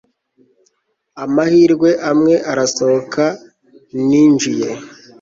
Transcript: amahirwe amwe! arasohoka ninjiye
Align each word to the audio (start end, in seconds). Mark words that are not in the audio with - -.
amahirwe 1.23 1.89
amwe! 2.11 2.35
arasohoka 2.51 3.23
ninjiye 4.07 4.69